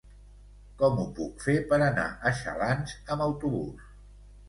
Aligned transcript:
Com 0.79 0.97
ho 1.01 1.05
puc 1.19 1.45
fer 1.49 1.55
per 1.73 1.81
anar 1.89 2.09
a 2.09 2.35
Xalans 2.43 2.99
amb 3.05 3.31
autobús? 3.31 3.91